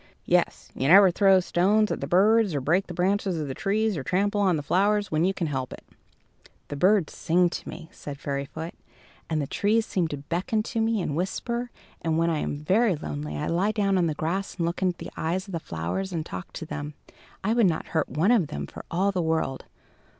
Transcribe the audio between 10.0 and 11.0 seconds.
to beckon to